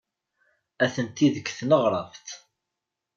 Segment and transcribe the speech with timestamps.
[0.85, 2.27] Atenti deg tneɣraft.